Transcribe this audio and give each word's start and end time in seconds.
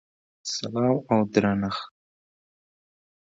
سلام 0.53 0.95
او 1.11 1.17
درنښت!!! 1.33 1.89